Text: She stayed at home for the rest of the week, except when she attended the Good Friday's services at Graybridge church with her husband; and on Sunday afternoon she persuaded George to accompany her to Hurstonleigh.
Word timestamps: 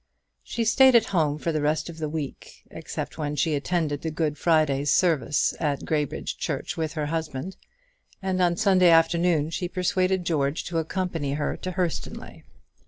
She 0.41 0.63
stayed 0.65 0.95
at 0.95 1.05
home 1.13 1.37
for 1.37 1.51
the 1.51 1.61
rest 1.61 1.87
of 1.87 1.99
the 1.99 2.09
week, 2.09 2.63
except 2.71 3.19
when 3.19 3.35
she 3.35 3.53
attended 3.53 4.01
the 4.01 4.09
Good 4.09 4.35
Friday's 4.35 4.91
services 4.91 5.55
at 5.59 5.85
Graybridge 5.85 6.39
church 6.39 6.75
with 6.75 6.93
her 6.93 7.05
husband; 7.05 7.55
and 8.19 8.41
on 8.41 8.57
Sunday 8.57 8.89
afternoon 8.89 9.51
she 9.51 9.67
persuaded 9.67 10.25
George 10.25 10.63
to 10.63 10.79
accompany 10.79 11.33
her 11.33 11.55
to 11.57 11.73
Hurstonleigh. 11.73 12.41